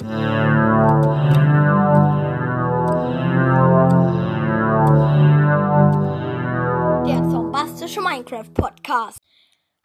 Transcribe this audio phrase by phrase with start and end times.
[0.00, 0.06] Der
[7.28, 9.18] zombastische Minecraft Podcast.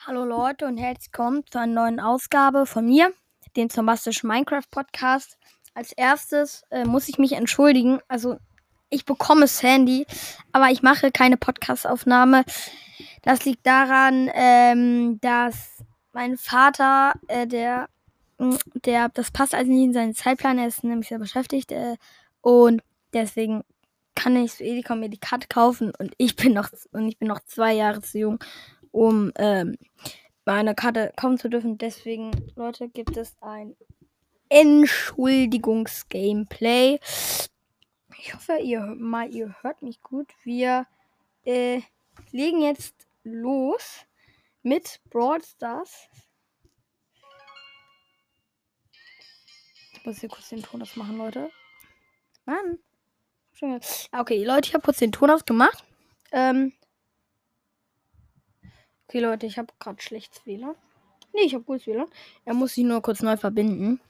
[0.05, 3.11] Hallo Leute und herzlich willkommen zu einer neuen Ausgabe von mir,
[3.57, 5.39] dem zombastischen Minecraft Podcast.
[5.73, 7.99] Als erstes äh, muss ich mich entschuldigen.
[8.07, 8.37] Also
[8.91, 10.05] ich bekomme Sandy,
[10.51, 12.43] aber ich mache keine Podcast-Aufnahme.
[13.23, 17.89] Das liegt daran, ähm, dass mein Vater, äh, der,
[18.85, 21.97] der, das passt also nicht in seinen Zeitplan, er ist nämlich sehr beschäftigt äh,
[22.41, 22.81] und
[23.13, 23.63] deswegen
[24.15, 27.27] kann ich zu Edeka mir die Karte kaufen und ich bin noch und ich bin
[27.27, 28.39] noch zwei Jahre zu jung,
[28.91, 29.77] um ähm,
[30.45, 31.77] meine Karte kaufen zu dürfen.
[31.77, 33.75] Deswegen, Leute, gibt es ein
[34.49, 36.99] Entschuldigungs-Gameplay.
[38.19, 40.27] Ich hoffe, ihr mal, ihr hört mich gut.
[40.43, 40.85] Wir
[41.45, 41.79] äh,
[42.31, 44.05] legen jetzt los
[44.61, 45.41] mit Brawl
[50.03, 51.49] Ich muss hier kurz den Ton ausmachen, Leute.
[52.43, 52.77] Mann.
[54.11, 55.81] Okay, Leute, ich habe kurz den Ton ausgemacht.
[56.33, 56.73] Ähm.
[59.07, 60.75] Okay, Leute, ich habe gerade schlechtes WLAN.
[61.31, 62.09] Nee, ich habe gutes WLAN.
[62.43, 64.01] Er muss sich nur kurz neu verbinden.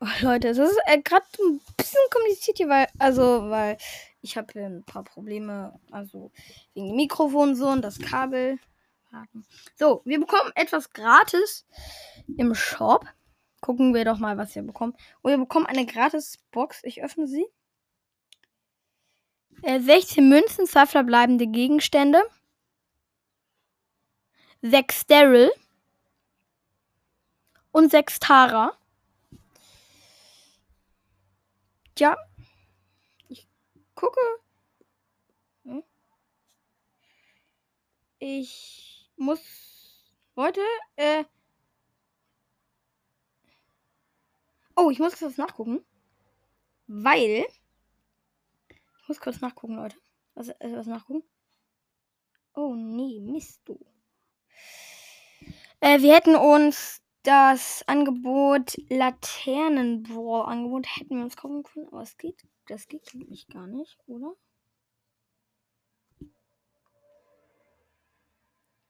[0.00, 3.76] Oh, Leute, es ist äh, gerade ein bisschen kompliziert hier, weil, also, weil
[4.22, 6.32] ich habe hier ein paar Probleme, also
[6.72, 8.58] wegen dem Mikrofon so und das Kabel.
[9.76, 11.66] So, wir bekommen etwas gratis
[12.38, 13.06] im Shop.
[13.60, 14.94] Gucken wir doch mal, was wir bekommen.
[15.22, 16.80] Und wir bekommen eine gratis Box.
[16.82, 17.46] Ich öffne sie.
[19.62, 22.22] Äh, 16 Münzen, 2 verbleibende Gegenstände.
[24.62, 25.50] 6 Daryl.
[27.72, 28.76] Und 6 Tara.
[31.94, 32.16] Tja.
[33.28, 33.46] Ich
[33.94, 34.20] gucke.
[35.64, 35.82] Hm?
[38.18, 39.40] Ich muss
[40.34, 40.62] heute,
[40.96, 41.24] äh,
[44.76, 45.84] Oh, ich muss kurz nachgucken.
[46.86, 47.46] Weil.
[48.68, 49.96] Ich muss kurz nachgucken, Leute.
[50.34, 51.22] Was, äh, was nachgucken?
[52.54, 53.78] Oh, nee, Mist, du.
[55.80, 62.46] Äh, wir hätten uns das Angebot Laternenbrawl-Angebot hätten wir uns kaufen können, aber es geht.
[62.66, 64.34] Das geht nämlich gar nicht, oder?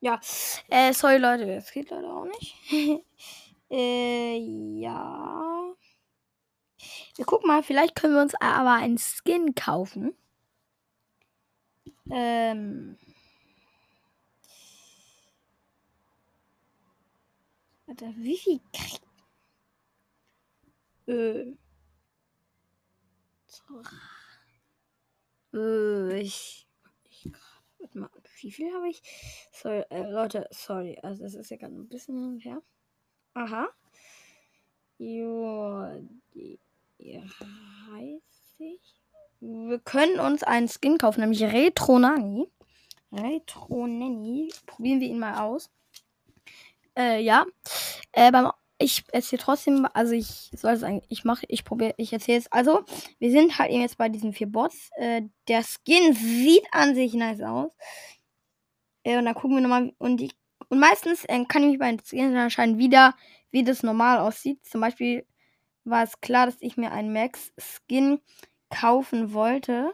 [0.03, 0.19] Ja,
[0.69, 2.57] äh, sorry Leute, das geht leider auch nicht.
[3.71, 4.37] äh,
[4.81, 5.50] ja.
[7.17, 10.15] Wir gucken mal, vielleicht können wir uns aber einen Skin kaufen.
[12.11, 12.97] Ähm.
[17.87, 19.03] Warte, wie viel kriegt.
[21.07, 21.57] Äh.
[25.53, 26.67] Äh, ich.
[27.09, 27.33] ich
[27.79, 28.11] warte mal,
[28.41, 29.03] wie viel habe ich?
[29.53, 30.99] Sorry, äh, Leute, sorry.
[31.03, 32.63] Also, das ist ja gerade ein bisschen her.
[33.35, 33.69] Aha.
[34.99, 35.87] Jo,
[36.35, 36.59] die.
[37.01, 38.21] 30.
[39.41, 42.47] Wir können uns einen Skin kaufen, nämlich Retro Nani.
[43.13, 44.53] Retro Nanny.
[44.67, 45.71] Probieren wir ihn mal aus.
[46.97, 47.47] Äh, ja.
[48.13, 48.51] Äh, beim
[48.83, 52.51] ich erzähle trotzdem, also ich soll es eigentlich, ich mache, ich probiere, ich erzähle es.
[52.51, 52.83] Also,
[53.19, 54.91] wir sind halt eben jetzt bei diesen vier Bots.
[54.97, 57.73] Äh, der Skin sieht an sich nice aus.
[59.05, 60.33] Äh, und dann gucken wir nochmal, und ich,
[60.69, 63.15] und meistens äh, kann ich mich bei den Skins entscheiden wieder,
[63.51, 64.65] wie das normal aussieht.
[64.65, 65.27] Zum Beispiel
[65.85, 68.21] war es klar, dass ich mir einen Max-Skin
[68.71, 69.93] kaufen wollte.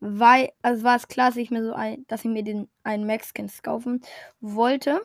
[0.00, 3.06] Weil, also war es klar, dass ich mir so ein, dass ich mir den einen
[3.06, 4.02] Max-Skin kaufen
[4.40, 5.02] wollte.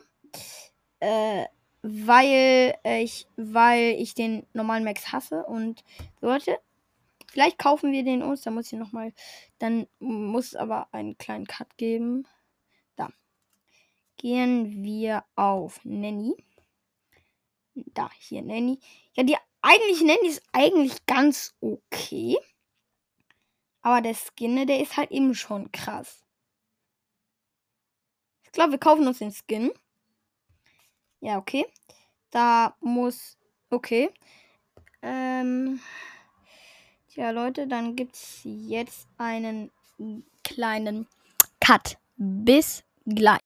[1.00, 1.44] Äh,
[1.82, 5.84] weil ich, weil ich den normalen Max hasse und
[6.20, 6.58] sollte.
[7.28, 9.12] Vielleicht kaufen wir den uns, da muss ich nochmal,
[9.58, 12.26] dann muss es aber einen kleinen Cut geben.
[12.96, 13.10] Da.
[14.16, 16.34] Gehen wir auf Nanny.
[17.76, 18.78] Da, hier Nanny.
[19.12, 22.38] Ja, die eigentlich Nanny ist eigentlich ganz okay.
[23.82, 26.24] Aber der Skin, der ist halt eben schon krass.
[28.44, 29.70] Ich glaube, wir kaufen uns den Skin.
[31.20, 31.66] Ja, okay.
[32.30, 33.36] Da muss.
[33.68, 34.10] Okay.
[35.02, 35.80] Ähm.
[37.08, 39.70] Tja, Leute, dann gibt es jetzt einen
[40.44, 41.06] kleinen
[41.60, 41.98] Cut.
[42.16, 43.40] Bis gleich.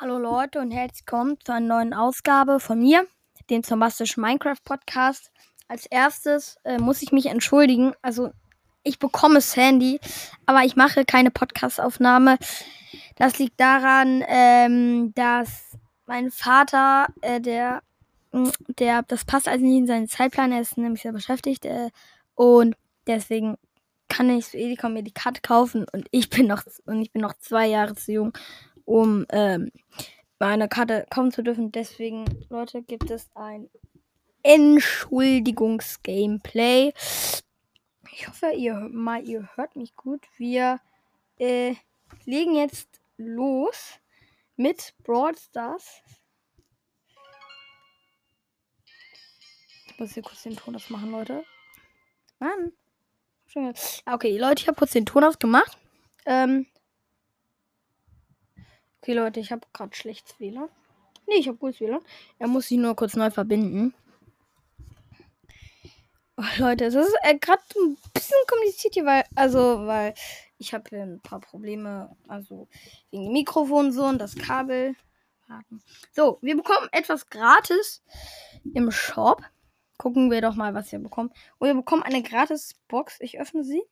[0.00, 3.06] Hallo Leute und herzlich willkommen zu einer neuen Ausgabe von mir
[3.52, 5.30] den zombastischen Minecraft Podcast.
[5.68, 7.92] Als erstes äh, muss ich mich entschuldigen.
[8.02, 8.30] Also
[8.82, 10.00] ich bekomme Sandy,
[10.46, 12.38] aber ich mache keine Podcast-Aufnahme.
[13.16, 17.82] Das liegt daran, ähm, dass mein Vater, äh, der,
[18.78, 21.90] der, das passt also nicht in seinen Zeitplan, er ist nämlich sehr beschäftigt äh,
[22.34, 22.74] und
[23.06, 23.56] deswegen
[24.08, 27.22] kann ich zu Edeka mir die Karte kaufen und ich bin noch und ich bin
[27.22, 28.32] noch zwei Jahre zu jung,
[28.84, 29.70] um ähm,
[30.42, 31.70] bei einer Karte kommen zu dürfen.
[31.70, 33.70] Deswegen, Leute, gibt es ein
[34.42, 36.92] Entschuldigungs-Gameplay.
[38.10, 40.20] Ich hoffe, ihr, mal, ihr hört mich gut.
[40.38, 40.80] Wir
[41.38, 41.76] äh,
[42.24, 44.00] legen jetzt los
[44.56, 46.02] mit Brawl Stars.
[49.86, 51.44] Ich muss hier kurz den Ton ausmachen, Leute.
[52.40, 52.72] Mann.
[54.06, 55.78] Okay, Leute, ich habe kurz den Ton ausgemacht.
[56.26, 56.66] Ähm.
[59.02, 60.68] Okay, Leute, ich habe gerade schlechtes WLAN.
[61.26, 62.02] Nee, ich habe gutes WLAN.
[62.38, 63.92] Er muss sich nur kurz neu verbinden.
[66.36, 70.14] Oh, Leute, es ist äh, gerade ein bisschen kompliziert hier, weil, also, weil
[70.58, 72.68] ich habe hier ein paar Probleme, also
[73.10, 74.94] wegen dem Mikrofon so und das Kabel.
[76.12, 78.04] So, wir bekommen etwas gratis
[78.72, 79.42] im Shop.
[79.98, 81.32] Gucken wir doch mal, was wir bekommen.
[81.58, 83.16] Und wir bekommen eine gratis Box.
[83.18, 83.82] Ich öffne sie.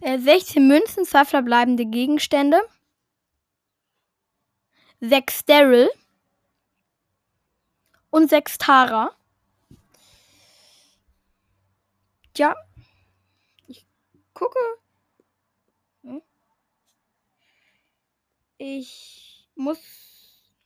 [0.00, 2.62] Äh, 16 Münzen, zwei verbleibende Gegenstände.
[5.08, 5.90] 6 Daryl.
[8.08, 9.14] Und 6 Tara.
[12.36, 12.56] Ja.
[13.66, 13.86] Ich
[14.32, 14.58] gucke.
[16.04, 16.22] Hm?
[18.56, 19.78] Ich muss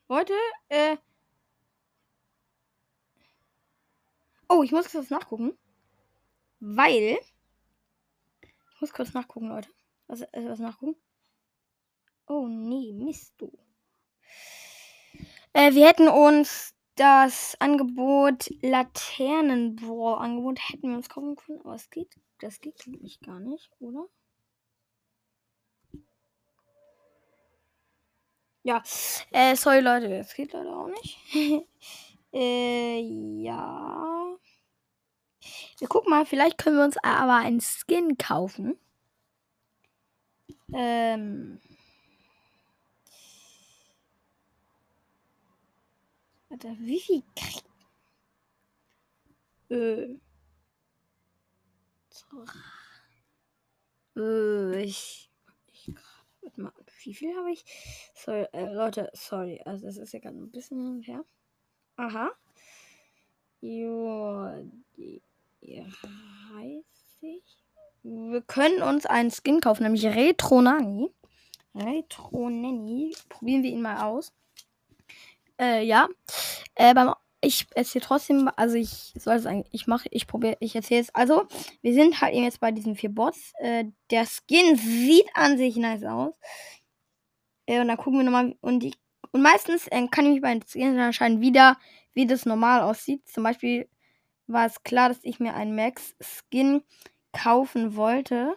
[0.08, 0.35] heute,
[0.69, 0.96] äh.
[4.49, 5.58] Oh, ich muss kurz nachgucken.
[6.61, 7.19] Weil.
[8.75, 9.69] Ich muss kurz nachgucken, Leute.
[10.06, 10.94] Was, äh, was nachgucken?
[12.26, 13.50] Oh, nee, Mist, du.
[15.52, 21.90] Äh, wir hätten uns das Angebot Laternenbrawl Angebot hätten wir uns kaufen können, aber es
[21.90, 22.08] geht,
[22.40, 24.06] das geht nämlich gar nicht, oder?
[28.64, 28.82] Ja,
[29.30, 31.19] äh, sorry Leute, das geht leider auch nicht.
[32.32, 34.36] äh, ja.
[35.78, 38.78] Wir gucken mal, vielleicht können wir uns aber einen Skin kaufen.
[40.75, 41.60] Ähm.
[46.50, 47.64] Alter, wie viel kriegt.
[49.70, 50.16] Äh.
[54.16, 55.30] Äh, ich.
[55.72, 55.92] ich
[56.42, 56.72] warte mal,
[57.02, 57.64] wie viel habe ich?
[58.14, 59.60] Sorry, äh, Leute, sorry.
[59.64, 61.24] Also, das ist ja gerade ein bisschen her.
[61.96, 62.30] Aha.
[63.60, 64.48] Jo,
[65.60, 65.84] ja,
[66.54, 67.64] heißt ich.
[68.02, 71.10] Wir können uns einen Skin kaufen, nämlich Retro Nani.
[71.74, 73.14] Retro Nanny.
[73.28, 74.32] Probieren wir ihn mal aus.
[75.60, 76.08] Äh, ja.
[76.75, 81.02] Äh, beim, ich erzähle trotzdem, also ich soll eigentlich, ich mache, ich probiere, ich erzähle
[81.02, 81.14] es.
[81.14, 81.46] Also,
[81.82, 83.52] wir sind halt eben jetzt bei diesen vier Bots.
[83.60, 86.34] Äh, der Skin sieht an sich nice aus.
[87.66, 88.94] Äh, und dann gucken wir nochmal, und die,
[89.32, 91.76] und meistens äh, kann ich mich bei den Skins entscheiden, wieder,
[92.14, 93.28] wie das normal aussieht.
[93.28, 93.88] Zum Beispiel
[94.46, 96.82] war es klar, dass ich mir einen Max-Skin
[97.32, 98.54] kaufen wollte.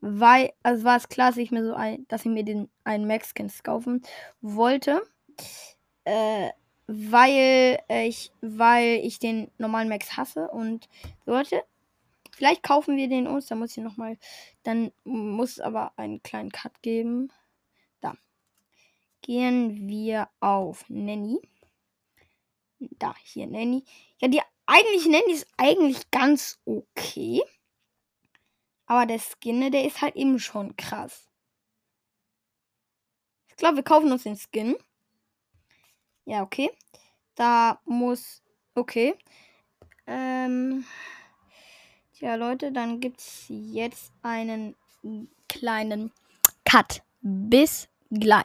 [0.00, 3.06] Weil, also war es klar, dass ich mir so ein, dass ich mir den einen
[3.06, 4.02] Max-Skin kaufen
[4.40, 5.02] wollte.
[6.04, 6.50] Äh,
[6.86, 10.88] weil ich, weil ich den normalen Max hasse und
[11.24, 11.64] Leute,
[12.36, 14.18] vielleicht kaufen wir den uns, da muss ich nochmal,
[14.62, 17.32] dann muss aber einen kleinen Cut geben.
[18.00, 18.16] Da.
[19.22, 21.40] Gehen wir auf Nanny.
[22.78, 23.84] Da, hier Nanny.
[24.18, 27.42] Ja, die eigentliche Nanny ist eigentlich ganz okay.
[28.86, 31.28] Aber der Skin, der ist halt eben schon krass.
[33.48, 34.76] Ich glaube, wir kaufen uns den Skin.
[36.26, 36.70] Ja, okay.
[37.34, 38.42] Da muss.
[38.74, 39.14] Okay.
[40.06, 40.84] Ähm.
[42.12, 44.74] Tja, Leute, dann gibt es jetzt einen
[45.48, 46.12] kleinen
[46.64, 47.02] Cut.
[47.20, 48.30] Bis gleich.